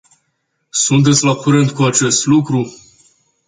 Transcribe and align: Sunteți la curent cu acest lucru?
Sunteți 0.71 1.23
la 1.23 1.33
curent 1.35 1.71
cu 1.71 1.83
acest 1.83 2.25
lucru? 2.25 2.73